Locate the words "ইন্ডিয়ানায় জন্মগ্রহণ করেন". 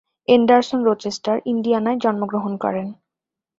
1.45-2.87